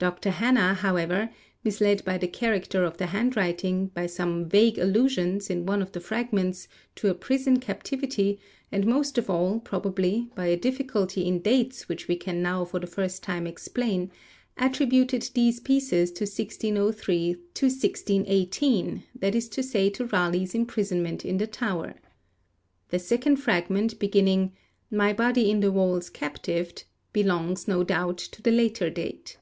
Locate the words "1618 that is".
17.36-19.48